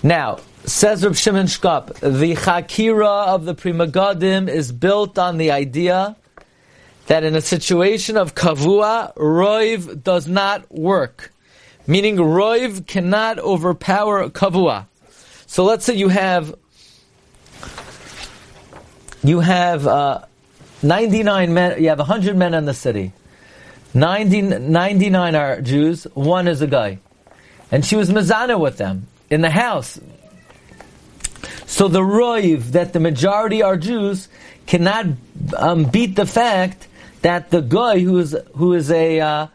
Now, 0.03 0.39
says 0.65 1.05
Reb 1.05 1.15
Shimon 1.15 1.47
Shkop, 1.47 1.95
the 2.01 2.35
chakira 2.35 3.29
of 3.29 3.45
the 3.45 3.55
Pri 3.55 3.71
Megadim 3.71 4.49
is 4.49 4.73
built 4.73 5.17
on 5.17 5.37
the 5.37 5.53
idea 5.53 6.17
that 7.07 7.23
in 7.23 7.37
a 7.37 7.41
situation 7.41 8.17
of 8.17 8.35
kavua, 8.35 9.15
roiv 9.15 10.03
does 10.03 10.27
not 10.27 10.69
work. 10.73 11.33
Meaning 11.87 12.17
roiv 12.17 12.85
cannot 12.89 13.39
overpower 13.39 14.29
kavua. 14.29 14.87
So 15.47 15.63
let's 15.63 15.85
say 15.85 15.95
you 15.95 16.09
have 16.09 16.53
you 19.23 19.41
have 19.41 19.87
uh, 19.87 20.25
99 20.83 21.55
men, 21.55 21.83
you 21.83 21.89
have 21.89 21.99
100 21.99 22.37
men 22.37 22.55
in 22.55 22.65
the 22.65 22.75
city. 22.75 23.13
90, 23.95 24.43
99 24.43 25.35
are 25.35 25.61
Jews, 25.61 26.05
one 26.15 26.47
is 26.47 26.61
a 26.63 26.67
guy. 26.67 26.99
And 27.71 27.85
she 27.85 27.97
was 27.97 28.11
mazana 28.11 28.59
with 28.59 28.77
them 28.79 29.07
in 29.31 29.41
the 29.41 29.51
house. 29.51 29.99
So 31.67 31.89
the 31.89 32.01
roiv 32.01 32.73
that 32.73 32.93
the 32.93 33.01
majority 33.01 33.63
are 33.63 33.77
Jews 33.77 34.29
cannot 34.67 35.07
um, 35.57 35.85
beat 35.85 36.17
the 36.17 36.27
fact 36.27 36.89
that 37.23 37.51
the 37.51 37.61
guy 37.61 37.99
who 37.99 38.19
is 38.19 38.37
who 38.55 38.75
is 38.75 38.91
a 38.91 39.21
uh, 39.21 39.47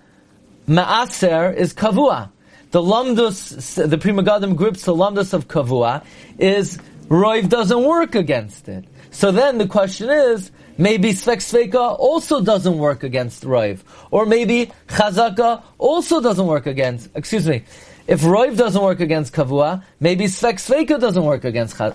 maaser 0.68 1.56
is 1.56 1.74
kavua. 1.74 2.30
The 2.72 2.82
lamdus, 2.82 3.90
the 3.90 3.98
Pri 3.98 4.12
Megadim 4.12 4.56
grips 4.56 4.86
the 4.86 4.94
lamdus 4.96 5.34
of 5.34 5.48
kavua 5.48 6.04
is 6.38 6.78
roiv 7.08 7.50
doesn't 7.50 7.84
work 7.84 8.16
against 8.16 8.68
it. 8.68 8.86
So 9.14 9.32
then 9.32 9.60
the 9.60 9.68
question 9.68 10.10
is, 10.10 10.52
maybe 10.78 11.12
Svek 11.12 11.38
Sveka 11.38 11.98
also 12.00 12.42
doesn't 12.42 12.78
work 12.78 13.04
against 13.04 13.44
roiv, 13.44 13.82
or 14.10 14.26
maybe 14.26 14.72
Chazaka 14.88 15.64
also 15.78 16.20
doesn't 16.20 16.48
work 16.48 16.66
against. 16.66 17.10
Excuse 17.16 17.48
me. 17.48 17.64
If 18.08 18.22
roiv 18.22 18.58
doesn't 18.58 18.82
work 18.82 19.00
against 19.00 19.32
kavua, 19.32 19.84
maybe 20.00 20.26
Svek 20.26 20.56
Sveka 20.56 21.00
doesn't 21.00 21.24
work 21.24 21.46
against 21.46 21.80
uh, 21.80 21.94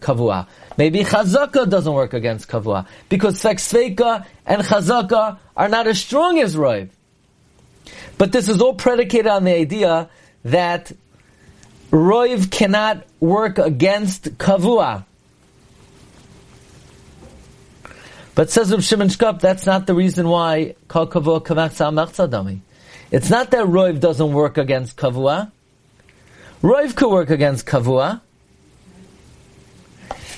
kavua. 0.00 0.48
Maybe 0.76 1.04
Chazaka 1.04 1.70
doesn't 1.70 1.92
work 1.92 2.12
against 2.12 2.48
kavua 2.48 2.86
because 3.08 3.40
Svek 3.40 3.56
Sveka 3.56 4.26
and 4.44 4.62
Chazaka 4.62 5.38
are 5.56 5.68
not 5.68 5.86
as 5.86 6.00
strong 6.00 6.40
as 6.40 6.56
roiv. 6.56 6.90
But 8.18 8.32
this 8.32 8.48
is 8.48 8.60
all 8.60 8.74
predicated 8.74 9.28
on 9.28 9.44
the 9.44 9.54
idea 9.54 10.10
that 10.44 10.92
roiv 11.90 12.50
cannot 12.50 13.06
work 13.20 13.58
against 13.58 14.36
kavua. 14.36 15.04
But 18.36 18.50
says 18.50 18.70
Reb 18.70 18.82
Shimon 18.82 19.08
Shkop, 19.08 19.40
that's 19.40 19.64
not 19.64 19.86
the 19.86 19.94
reason 19.94 20.28
why 20.28 20.74
kol 20.88 21.06
kavua 21.06 21.40
dami. 21.40 22.60
It's 23.10 23.30
not 23.30 23.50
that 23.52 23.64
roiv 23.64 23.98
doesn't 23.98 24.30
work 24.30 24.58
against 24.58 24.98
kavua. 24.98 25.50
Roiv 26.60 26.94
could 26.94 27.10
work 27.10 27.30
against 27.30 27.64
kavua. 27.64 28.20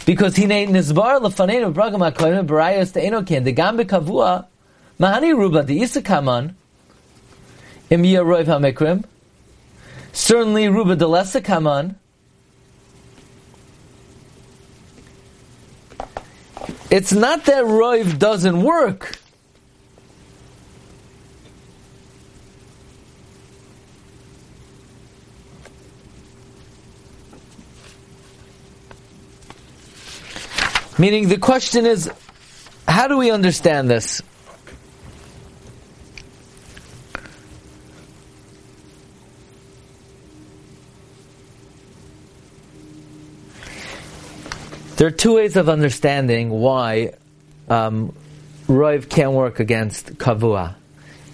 Because 0.07 0.37
he 0.37 0.47
named 0.47 0.76
nizbar 0.76 1.21
lefanenu 1.21 1.75
bragam 1.75 2.09
hakoyim 2.09 2.47
barayos 2.47 2.93
te'enokin 2.93 3.43
the 3.43 3.52
gambe 3.52 3.85
kavua 3.85 4.47
mahani 5.00 5.37
ruba 5.37 5.64
the 5.64 5.81
isakaman 5.81 6.55
im 7.90 8.02
roiv 8.05 8.45
hamikrim 8.45 9.02
certainly 10.12 10.69
ruba 10.69 10.95
de 10.95 11.05
lesakaman 11.05 11.97
It's 16.90 17.12
not 17.12 17.45
that 17.45 17.64
Roiv 17.64 18.18
doesn't 18.18 18.62
work. 18.62 19.18
Meaning 30.99 31.28
the 31.28 31.38
question 31.38 31.87
is, 31.87 32.11
how 32.88 33.07
do 33.07 33.18
we 33.18 33.30
understand 33.30 33.88
this? 33.88 34.21
There 44.99 45.07
are 45.07 45.12
two 45.12 45.37
ways 45.37 45.55
of 45.55 45.69
understanding 45.69 46.50
why 46.50 47.12
um, 47.69 48.12
Roiv 48.67 49.09
can't 49.09 49.31
work 49.31 49.61
against 49.61 50.19
Kavua. 50.19 50.75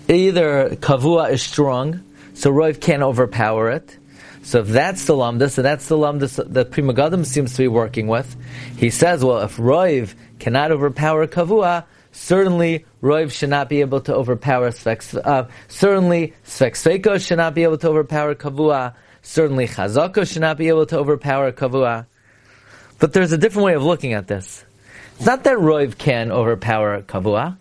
Either 0.07 0.77
Kavua 0.77 1.31
is 1.31 1.43
strong, 1.43 2.05
so 2.35 2.53
Roiv 2.53 2.79
can't 2.79 3.03
overpower 3.03 3.71
it. 3.71 3.97
So 4.43 4.61
if 4.61 4.67
that's 4.67 5.07
the 5.07 5.15
Lamda, 5.15 5.51
so 5.51 5.63
that's 5.63 5.89
the 5.89 5.97
Lamda 5.97 6.53
that 6.53 6.73
Pri 6.73 6.83
Megadim 6.83 7.25
seems 7.25 7.53
to 7.53 7.63
be 7.63 7.69
working 7.69 8.07
with. 8.07 8.37
He 8.77 8.91
says, 8.91 9.25
well, 9.25 9.41
if 9.41 9.57
Roiv 9.57 10.15
cannot 10.39 10.71
overpower 10.71 11.27
Kavua, 11.27 11.87
certainly 12.13 12.85
Roiv 13.03 13.33
should 13.33 13.49
not 13.49 13.71
be 13.71 13.81
able 13.81 14.03
to 14.03 14.15
overpower 14.15 14.73
Svek, 14.73 15.19
uh, 15.25 15.49
certainly 15.69 16.35
Svek 16.45 17.27
should 17.27 17.39
not 17.39 17.55
be 17.55 17.63
able 17.63 17.79
to 17.79 17.89
overpower 17.89 18.35
Kavua, 18.35 18.93
certainly 19.23 19.67
Chazaka 19.67 20.31
should 20.31 20.43
not 20.43 20.59
be 20.59 20.69
able 20.69 20.85
to 20.85 20.99
overpower 20.99 21.51
Kavua. 21.51 22.05
But 22.99 23.13
there's 23.13 23.33
a 23.33 23.39
different 23.39 23.67
way 23.67 23.75
of 23.75 23.83
looking 23.83 24.13
at 24.13 24.27
this. 24.27 24.65
It's 25.17 25.27
not 25.27 25.45
that 25.45 25.59
Roiv 25.59 25.99
can 25.99 26.33
overpower 26.33 27.03
Kavua. 27.03 27.57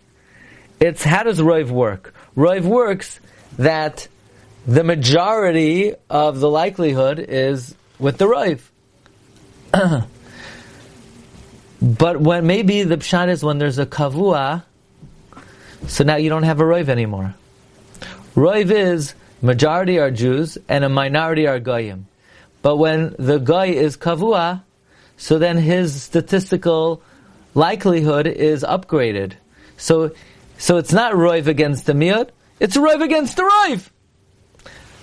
It's 0.79 1.03
how 1.03 1.23
does 1.23 1.39
Roiv 1.39 1.69
work? 1.69 2.13
Roiv 2.35 2.63
works 2.63 3.19
that 3.57 4.07
the 4.65 4.83
majority 4.83 5.93
of 6.09 6.39
the 6.39 6.49
likelihood 6.49 7.19
is 7.19 7.75
with 7.99 8.17
the 8.17 8.25
Roiv. 8.25 8.61
but 11.81 12.19
when 12.19 12.47
maybe 12.47 12.83
the 12.83 12.97
pshat 12.97 13.29
is 13.29 13.43
when 13.43 13.57
there's 13.57 13.79
a 13.79 13.85
Kavua, 13.85 14.63
so 15.87 16.03
now 16.03 16.15
you 16.15 16.29
don't 16.29 16.43
have 16.43 16.59
a 16.59 16.63
Roiv 16.63 16.89
anymore. 16.89 17.35
Roiv 18.35 18.71
is 18.71 19.13
majority 19.41 19.99
are 19.99 20.09
Jews 20.09 20.57
and 20.67 20.83
a 20.83 20.89
minority 20.89 21.45
are 21.45 21.59
Goyim. 21.59 22.07
But 22.61 22.77
when 22.77 23.15
the 23.19 23.37
Goy 23.37 23.71
is 23.71 23.97
Kavua, 23.97 24.63
so 25.17 25.39
then 25.39 25.57
his 25.57 26.01
statistical 26.01 27.01
likelihood 27.53 28.27
is 28.27 28.63
upgraded. 28.63 29.33
So, 29.77 30.11
so 30.57 30.77
it's 30.77 30.93
not 30.93 31.13
Roiv 31.13 31.47
against 31.47 31.85
the 31.85 31.93
Miyot, 31.93 32.29
it's 32.59 32.77
Roiv 32.77 33.01
against 33.01 33.37
the 33.37 33.43
Roiv. 33.43 33.89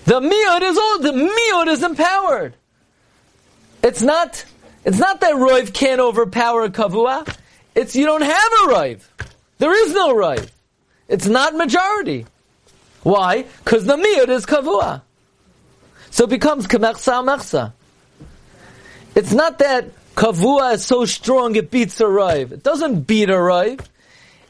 The 0.04 0.20
Miyot 0.20 0.62
is 0.62 0.78
all, 0.78 0.98
the 1.00 1.12
Miyot 1.12 1.68
is 1.68 1.82
empowered. 1.82 2.54
It's 3.82 4.02
not, 4.02 4.44
it's 4.84 4.98
not 4.98 5.20
that 5.20 5.34
Roiv 5.34 5.72
can't 5.72 6.00
overpower 6.00 6.68
Kavua. 6.68 7.36
It's 7.74 7.94
you 7.94 8.06
don't 8.06 8.22
have 8.22 8.32
a 8.32 8.72
Roiv. 8.72 9.02
There 9.58 9.72
is 9.86 9.92
no 9.94 10.14
Roiv. 10.14 10.50
It's 11.08 11.26
not 11.26 11.54
majority. 11.54 12.26
Why? 13.02 13.44
Because 13.64 13.84
the 13.84 13.96
Miyot 13.96 14.28
is 14.28 14.46
Kavua. 14.46 15.02
So 16.10 16.24
it 16.24 16.30
becomes 16.30 16.66
Kamechsa 16.66 17.24
Mechsa. 17.24 17.72
It's 19.14 19.32
not 19.32 19.58
that 19.58 19.90
Kavua 20.20 20.74
is 20.74 20.84
so 20.84 21.06
strong 21.06 21.56
it 21.56 21.70
beats 21.70 21.98
a 21.98 22.06
rive. 22.06 22.52
It 22.52 22.62
doesn't 22.62 23.06
beat 23.06 23.30
a 23.30 23.40
rive. 23.40 23.80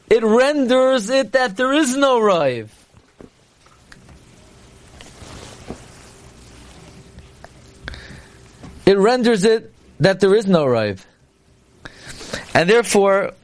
It 0.09 0.25
renders 0.25 1.09
it 1.11 1.31
that 1.31 1.57
there 1.57 1.73
is 1.73 1.97
no 1.97 2.19
rive. 2.21 2.75
It 8.85 8.99
renders 8.99 9.45
it 9.45 9.73
that 10.01 10.19
there 10.19 10.35
is 10.35 10.49
no 10.49 10.67
rive. 10.67 11.07
And 12.53 12.69
therefore, 12.69 13.35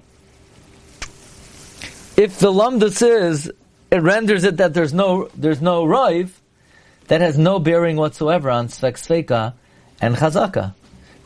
if 2.17 2.41
the 2.41 2.51
lumdus 2.51 3.07
is, 3.07 3.53
it 3.93 4.03
renders 4.03 4.43
it 4.43 4.57
that 4.57 4.75
there's 4.75 4.93
no, 4.93 5.31
there's 5.37 5.63
no 5.63 5.85
rive, 5.85 6.41
that 7.07 7.21
has 7.21 7.39
no 7.39 7.61
bearing 7.61 7.95
whatsoever 7.95 8.51
on 8.51 8.67
Svek 8.67 9.55
and 10.01 10.17
Chazaka. 10.17 10.75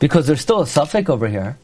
Because 0.01 0.25
there's 0.25 0.41
still 0.41 0.61
a 0.61 0.67
suffix 0.67 1.09
over 1.09 1.27
here. 1.27 1.57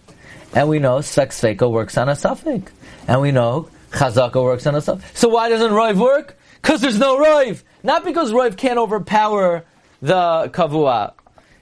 And 0.54 0.70
we 0.70 0.80
know 0.80 1.00
Svek 1.00 1.70
works 1.70 1.98
on 1.98 2.08
a 2.08 2.16
suffix. 2.16 2.72
And 3.08 3.20
we 3.20 3.32
know 3.32 3.70
Chazaka 3.92 4.42
works 4.42 4.66
on 4.68 4.76
a 4.76 4.82
suffix. 4.82 5.20
So 5.20 5.28
why 5.28 5.50
doesn't 5.50 5.72
Roiv 5.72 5.98
work? 5.98 6.38
Because 6.62 6.80
there's 6.80 7.00
no 7.00 7.18
Roiv. 7.18 7.64
Not 7.84 8.06
because 8.06 8.32
Roiv 8.32 8.56
can't 8.56 8.78
overpower 8.78 9.66
the 10.02 10.50
Kavua. 10.54 11.14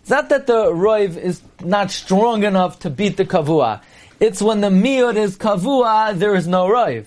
It's 0.01 0.09
not 0.09 0.29
that 0.29 0.47
the 0.47 0.65
Roiv 0.65 1.17
is 1.17 1.41
not 1.63 1.91
strong 1.91 2.43
enough 2.43 2.79
to 2.79 2.89
beat 2.89 3.15
the 3.15 3.25
Kavua. 3.25 3.81
It's 4.19 4.41
when 4.41 4.59
the 4.61 4.69
Miyot 4.69 5.15
is 5.15 5.38
Kavua, 5.38 6.17
there 6.17 6.35
is 6.35 6.45
no 6.45 6.67
Roiv. 6.67 7.05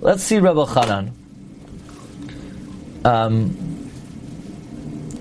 Let's 0.00 0.24
see 0.24 0.36
Rebbe 0.38 0.66
Chanan. 0.66 1.12
Um, 3.04 3.50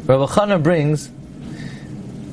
Rebbe 0.07 0.25
Chanan 0.27 0.63
brings 0.63 1.09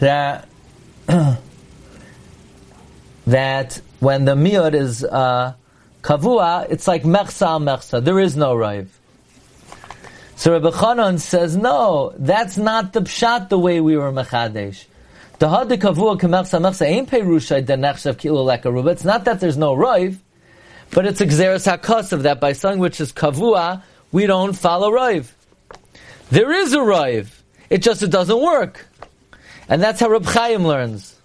that 0.00 0.48
that 3.26 3.80
when 4.00 4.24
the 4.24 4.34
miyot 4.34 4.74
is 4.74 5.04
uh, 5.04 5.54
kavua, 6.02 6.66
it's 6.70 6.86
like 6.86 7.02
mechsa 7.02 7.60
mechsa. 7.62 8.04
There 8.04 8.20
is 8.20 8.36
no 8.36 8.54
rive. 8.54 8.96
So 10.36 10.52
Rabbi 10.52 10.68
Chanan 10.68 11.18
says, 11.18 11.56
no, 11.56 12.12
that's 12.18 12.58
not 12.58 12.92
the 12.92 13.00
pshat 13.00 13.48
the 13.48 13.58
way 13.58 13.80
we 13.80 13.96
were 13.96 14.12
mechadesh. 14.12 14.84
It's 15.38 15.42
not 15.42 15.68
that 19.24 19.40
there's 19.40 19.56
no 19.56 19.74
roiv, 19.74 20.18
but 20.90 21.06
it's 21.06 21.20
a 21.20 21.26
xeris 21.26 22.12
of 22.12 22.22
that 22.22 22.40
by 22.40 22.52
something 22.52 22.80
which 22.80 23.00
is 23.00 23.12
kavua, 23.12 23.82
we 24.12 24.26
don't 24.26 24.52
follow 24.52 24.90
roiv. 24.90 25.30
There 26.30 26.52
is 26.52 26.74
a 26.74 26.78
roiv, 26.78 27.28
it 27.70 27.78
just 27.78 28.02
it 28.02 28.10
doesn't 28.10 28.40
work, 28.40 28.86
and 29.68 29.82
that's 29.82 30.00
how 30.00 30.08
Reb 30.08 30.24
Chaim 30.24 30.66
learns. 30.66 31.16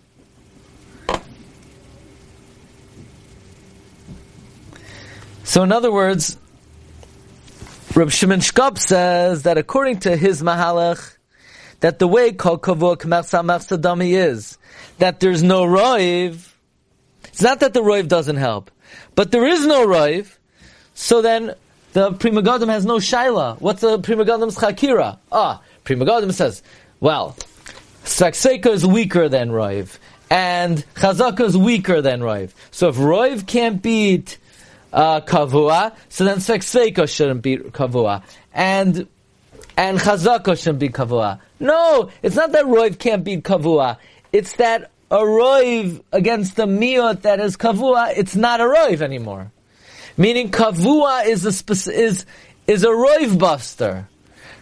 So, 5.43 5.63
in 5.63 5.71
other 5.71 5.91
words, 5.91 6.37
Reb 7.93 8.09
Shimon 8.09 8.39
Shkop 8.39 8.77
says 8.77 9.43
that 9.43 9.57
according 9.57 9.99
to 10.01 10.15
his 10.15 10.41
Mahalach, 10.41 11.17
that 11.81 11.99
the 11.99 12.07
way 12.07 12.31
Kol 12.31 12.57
Kavua 12.57 12.95
Sadami 12.95 14.13
is, 14.13 14.57
that 14.99 15.19
there's 15.19 15.43
no 15.43 15.65
Roiv, 15.65 16.53
it's 17.25 17.41
not 17.41 17.59
that 17.59 17.73
the 17.73 17.81
Roiv 17.81 18.07
doesn't 18.07 18.37
help, 18.37 18.71
but 19.15 19.31
there 19.31 19.45
is 19.45 19.65
no 19.65 19.85
Roiv, 19.85 20.37
so 20.93 21.21
then 21.21 21.53
the 21.93 22.13
Pri 22.13 22.31
Megadim 22.31 22.69
has 22.69 22.85
no 22.85 22.97
Shaila. 22.97 23.59
What's 23.59 23.81
the 23.81 23.99
Pri 23.99 24.15
Megadim's 24.15 24.55
Chakira? 24.55 25.17
Ah, 25.31 25.61
Pri 25.83 25.95
Megadim 25.97 26.31
says, 26.31 26.63
well, 27.01 27.35
Sfakseka 28.03 28.67
is 28.67 28.85
weaker 28.85 29.29
than 29.29 29.49
Roiv, 29.49 29.97
and 30.29 30.85
Chazaka 30.95 31.41
is 31.41 31.57
weaker 31.57 32.01
than 32.01 32.21
Roiv. 32.21 32.51
So 32.71 32.89
if 32.89 32.95
Roiv 32.95 33.47
can't 33.47 33.81
beat 33.81 34.37
uh, 34.93 35.21
kavua, 35.21 35.95
so 36.09 36.25
then 36.25 36.37
seksveika 36.37 37.07
shouldn't 37.13 37.41
beat 37.41 37.71
kavua, 37.71 38.23
and 38.53 39.07
and 39.77 39.99
chazaka 39.99 40.57
shouldn't 40.57 40.79
beat 40.79 40.93
kavua. 40.93 41.39
No, 41.59 42.09
it's 42.21 42.35
not 42.35 42.51
that 42.51 42.65
roiv 42.65 42.99
can't 42.99 43.23
beat 43.23 43.43
kavua. 43.43 43.97
It's 44.31 44.53
that 44.53 44.91
a 45.09 45.19
roiv 45.19 46.03
against 46.11 46.55
the 46.55 46.65
miot 46.65 47.21
that 47.21 47.39
is 47.39 47.57
kavua, 47.57 48.13
it's 48.15 48.35
not 48.35 48.59
a 48.59 48.65
roiv 48.65 49.01
anymore. 49.01 49.51
Meaning 50.17 50.51
kavua 50.51 51.25
is 51.25 51.45
a 51.45 51.49
speci- 51.49 51.93
is 51.93 52.25
is 52.67 52.83
a 52.83 52.89
roiv 52.89 53.39
buster. 53.39 54.07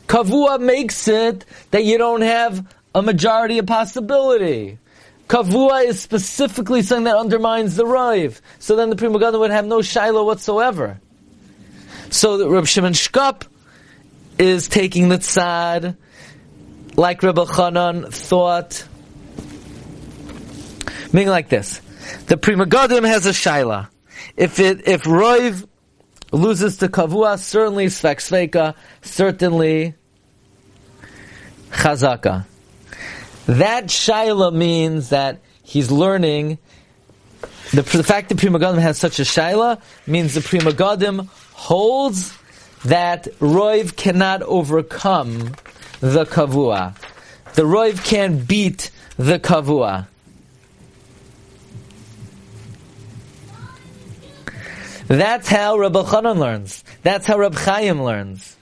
Kavua 0.08 0.60
makes 0.60 1.08
it 1.08 1.45
that 1.71 1.84
you 1.84 1.97
don't 1.97 2.21
have 2.21 2.65
a 2.93 3.02
majority 3.02 3.60
of 3.60 3.65
possibility. 3.65 4.80
Kavua 5.28 5.86
is 5.86 5.99
specifically 6.02 6.82
something 6.82 7.04
that 7.06 7.15
undermines 7.15 7.75
the 7.75 7.86
Rive. 7.86 8.41
So 8.58 8.75
then 8.75 8.89
the 8.89 8.95
Pri 8.95 9.10
Megadim 9.10 9.39
would 9.39 9.52
have 9.52 9.65
no 9.65 9.82
Shiloh 9.82 10.25
whatsoever. 10.25 10.99
So 12.10 12.38
the 12.38 12.49
Reb 12.49 12.65
Shimon 12.65 12.93
Shkop 12.93 13.43
is 14.39 14.67
taking 14.67 15.10
the 15.10 15.17
tzad, 15.17 15.95
like 16.95 17.21
Reb 17.21 17.36
Chanan 17.36 18.12
thought, 18.12 18.88
meaning 21.13 21.30
like 21.30 21.49
this. 21.49 21.82
The 22.25 22.38
Pri 22.38 22.56
Megadim 22.56 23.06
has 23.06 23.28
a 23.28 23.32
Shaila. 23.32 23.89
If 24.36 24.60
it, 24.60 24.88
if 24.88 25.06
Rive 25.06 25.67
loses 26.32 26.78
to 26.78 26.88
Kavua, 26.88 27.38
certainly 27.38 27.86
Sfek 27.86 28.17
Sveka, 28.17 28.73
certainly 29.04 29.93
Chazaka. 31.69 32.45
That 33.49 33.88
shaila 33.88 34.53
means 34.53 35.09
that 35.09 35.39
he's 35.63 35.89
learning. 35.89 36.59
The, 37.71 37.81
the 37.81 38.03
fact 38.03 38.29
that 38.29 38.38
Pri 38.38 38.49
Megadim 38.49 38.77
has 38.77 38.99
such 38.99 39.19
a 39.19 39.23
shaila 39.23 39.81
means 40.05 40.35
the 40.35 40.41
Pri 40.41 40.59
Megadim 40.59 41.27
holds 41.53 42.38
that 42.85 43.23
Roiv 43.39 43.95
cannot 43.95 44.43
overcome 44.43 45.55
the 45.99 46.25
kavua. 46.25 46.95
The 47.55 47.63
Roiv 47.63 48.05
can't 48.05 48.47
beat 48.47 48.91
the 49.17 49.39
kavua. 49.39 50.05
That's 55.07 55.47
how 55.47 55.79
Rabbi 55.79 56.03
Chanan 56.03 56.38
learns. 56.38 56.83
That's 57.01 57.25
how 57.25 57.39
Reb 57.39 57.55
Chaim 57.55 58.03
learns. 58.03 58.55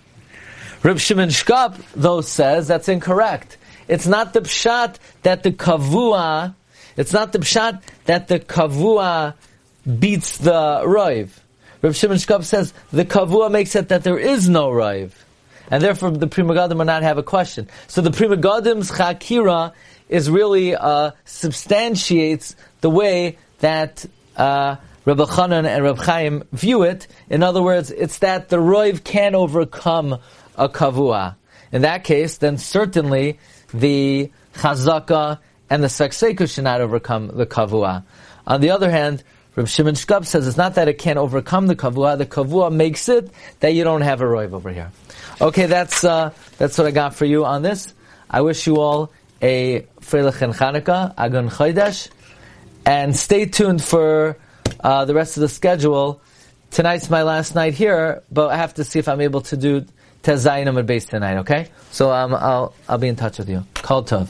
Reb 0.81 0.97
Shimon 0.99 1.27
Shkop, 1.27 1.77
though, 1.93 2.21
says 2.21 2.69
that's 2.69 2.87
incorrect. 2.87 3.57
It's 3.87 4.07
not 4.07 4.33
the 4.33 4.41
pshat 4.41 4.95
that 5.23 5.43
the 5.43 5.51
kavua, 5.51 6.55
it's 6.95 7.13
not 7.13 7.31
the 7.31 7.39
pshat 7.39 7.81
that 8.05 8.27
the 8.27 8.39
kavua 8.39 9.35
beats 9.99 10.37
the 10.37 10.51
roiv. 10.85 11.29
Rav 11.81 11.95
Shimon 11.95 12.17
Shkop 12.17 12.43
says 12.43 12.73
the 12.91 13.05
kavua 13.05 13.51
makes 13.51 13.75
it 13.75 13.89
that 13.89 14.03
there 14.03 14.17
is 14.17 14.49
no 14.49 14.69
roiv. 14.69 15.11
And 15.69 15.83
therefore 15.83 16.11
the 16.11 16.27
Pri 16.27 16.43
Megadim 16.43 16.77
will 16.77 16.85
not 16.85 17.03
have 17.03 17.17
a 17.17 17.23
question. 17.23 17.69
So 17.87 18.01
the 18.01 18.11
Pri 18.11 18.27
Megadim's 18.27 18.91
chakira 18.91 19.73
is 20.09 20.29
really, 20.29 20.75
uh, 20.75 21.11
substantiates 21.25 22.55
the 22.81 22.89
way 22.89 23.37
that, 23.59 24.05
uh, 24.37 24.77
Rabbi 25.05 25.23
Chanan 25.23 25.65
and 25.65 25.83
Rabbi 25.83 26.03
Chaim 26.03 26.43
view 26.51 26.83
it. 26.83 27.07
In 27.29 27.43
other 27.43 27.61
words, 27.61 27.91
it's 27.91 28.19
that 28.19 28.49
the 28.49 28.57
roiv 28.57 29.03
can 29.03 29.35
overcome 29.35 30.19
a 30.57 30.67
kavua. 30.67 31.35
In 31.71 31.81
that 31.83 32.03
case, 32.03 32.37
then 32.37 32.57
certainly 32.57 33.39
the 33.73 34.31
chazaka 34.55 35.39
and 35.69 35.83
the 35.83 35.87
sekseka 35.87 36.53
should 36.53 36.63
not 36.63 36.81
overcome 36.81 37.27
the 37.27 37.45
kavua. 37.45 38.03
On 38.45 38.61
the 38.61 38.71
other 38.71 38.89
hand, 38.89 39.23
Reb 39.55 39.67
Shimon 39.67 39.95
Shkop 39.95 40.25
says 40.25 40.47
it's 40.47 40.55
not 40.55 40.75
that 40.75 40.87
it 40.87 40.99
can't 40.99 41.17
overcome 41.17 41.67
the 41.67 41.75
kavua. 41.75 42.17
The 42.17 42.25
kavua 42.25 42.71
makes 42.71 43.09
it 43.09 43.31
that 43.59 43.73
you 43.73 43.83
don't 43.83 44.01
have 44.01 44.21
a 44.21 44.23
roiv 44.23 44.53
over 44.53 44.71
here. 44.71 44.91
Okay, 45.41 45.65
that's 45.65 46.03
uh, 46.03 46.31
that's 46.57 46.77
what 46.77 46.87
I 46.87 46.91
got 46.91 47.15
for 47.15 47.25
you 47.25 47.43
on 47.43 47.63
this. 47.63 47.93
I 48.29 48.41
wish 48.41 48.67
you 48.67 48.77
all 48.79 49.11
a 49.41 49.81
Freilich 50.01 50.41
and 50.41 50.53
Chanukah, 50.53 51.15
Agun 51.15 51.49
Chodesh, 51.49 52.09
and 52.85 53.15
stay 53.15 53.45
tuned 53.45 53.83
for 53.83 54.37
uh, 54.79 55.05
the 55.05 55.13
rest 55.13 55.37
of 55.37 55.41
the 55.41 55.49
schedule. 55.49 56.21
Tonight's 56.71 57.09
my 57.09 57.23
last 57.23 57.55
night 57.55 57.73
here, 57.73 58.23
but 58.31 58.51
I 58.51 58.57
have 58.57 58.75
to 58.75 58.83
see 58.83 58.99
if 58.99 59.07
I'm 59.07 59.21
able 59.21 59.41
to 59.41 59.57
do 59.57 59.85
Tezayinim 60.23 60.77
at 60.79 60.85
base 60.85 61.05
tonight, 61.05 61.37
okay? 61.37 61.69
So 61.91 62.11
um, 62.11 62.33
I'll, 62.33 62.73
I'll 62.87 62.97
be 62.97 63.07
in 63.07 63.15
touch 63.15 63.37
with 63.37 63.49
you. 63.49 63.63
Call 63.75 64.03
Tov. 64.03 64.29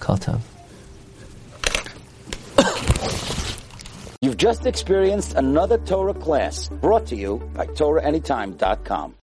Call 0.00 0.16
Tov. 0.16 0.40
You've 4.22 4.38
just 4.38 4.66
experienced 4.66 5.34
another 5.34 5.78
Torah 5.78 6.14
class 6.14 6.68
brought 6.68 7.06
to 7.06 7.16
you 7.16 7.38
by 7.54 7.66
TorahAnytime.com. 7.66 9.14